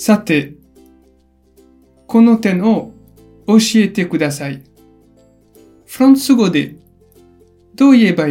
[0.00, 0.56] Sate,
[2.08, 2.88] konoten Oshie
[3.46, 4.62] oshiete kudasai.
[5.84, 6.74] Fransugo de,
[7.74, 8.26] doyeba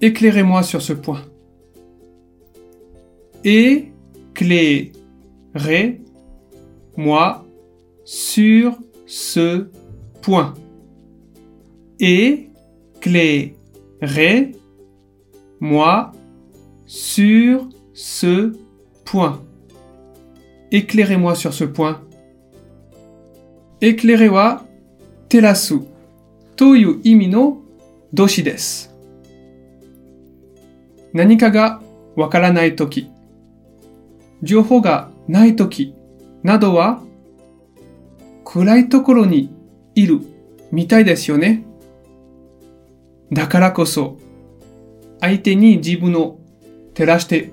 [0.00, 1.24] Éclairez-moi sur ce point.
[3.44, 3.92] et
[4.34, 4.92] clé
[5.54, 6.00] ré
[6.96, 7.46] moi
[8.04, 9.66] sur ce
[10.22, 10.54] point.
[12.00, 12.48] et
[13.00, 13.54] clé
[14.02, 14.50] ré
[15.60, 16.10] moi
[16.88, 18.52] sur ce ce
[19.04, 19.42] point.
[20.70, 22.00] Éclairez-moi sur ce point.
[23.80, 24.64] Éclairez wa
[25.28, 25.80] terasu
[26.54, 27.64] toyu imi no
[28.12, 28.86] doshi desu.
[31.12, 31.80] Nanika ga
[32.16, 33.08] wakaranai toki,
[34.44, 35.92] jouhou ga nai toki
[36.44, 37.02] nado wa
[38.44, 39.52] 暗いところに
[39.94, 40.20] いる
[40.72, 41.64] みたいですよね。
[43.30, 44.16] だからこそ
[45.20, 46.38] 相手に自分を
[46.94, 47.52] 照らして